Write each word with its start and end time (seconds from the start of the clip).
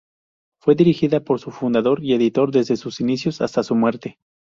Fue 0.59 0.73
dirigida 0.73 1.19
por 1.19 1.39
su 1.39 1.51
fundador 1.51 2.03
y 2.03 2.13
editor 2.15 2.49
desde 2.49 2.75
sus 2.75 3.01
inicios 3.01 3.39
hasta 3.39 3.61
su 3.61 3.75
muerte. 3.75 4.17